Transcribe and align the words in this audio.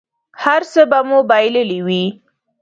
هر 0.43 0.61
څه 0.71 0.81
به 0.89 0.99
مو 1.07 1.19
بایللي 1.29 1.79
وي. 1.87 2.05